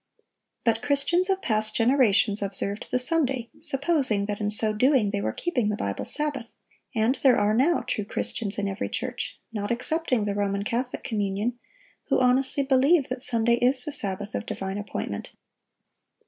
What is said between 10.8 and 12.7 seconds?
communion, who honestly